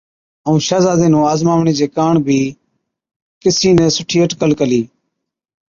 [0.45, 2.39] ائُون شهزادي نُون آزماوَڻي چي ڪاڻ بِي
[3.41, 4.81] ڪِسِي نہ سُٺِي اٽڪل ڪلِي۔